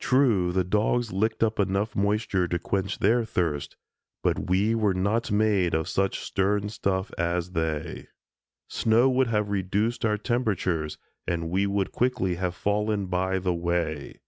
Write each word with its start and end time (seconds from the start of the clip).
True, 0.00 0.50
the 0.50 0.64
dogs 0.64 1.12
licked 1.12 1.44
up 1.44 1.60
enough 1.60 1.94
moisture 1.94 2.48
to 2.48 2.58
quench 2.58 2.98
their 2.98 3.24
thirsts, 3.24 3.76
but 4.20 4.50
we 4.50 4.74
were 4.74 4.94
not 4.94 5.30
made 5.30 5.74
of 5.74 5.86
such 5.88 6.18
stern 6.18 6.68
stuff 6.68 7.12
as 7.16 7.52
they. 7.52 8.08
Snow 8.66 9.08
would 9.08 9.28
have 9.28 9.48
reduced 9.48 10.04
our 10.04 10.18
temperatures 10.18 10.98
and 11.24 11.50
we 11.50 11.68
would 11.68 11.92
quickly 11.92 12.34
have 12.34 12.56
fallen 12.56 13.06
by 13.06 13.38
the 13.38 13.54
way. 13.54 14.18